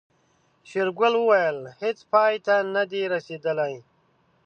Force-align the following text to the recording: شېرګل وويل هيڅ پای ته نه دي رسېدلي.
شېرګل 0.69 1.13
وويل 1.17 1.57
هيڅ 1.81 1.97
پای 2.11 2.35
ته 2.45 2.55
نه 2.75 2.83
دي 2.91 3.01
رسېدلي. 3.13 3.73